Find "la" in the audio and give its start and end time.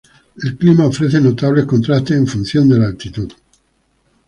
2.79-2.87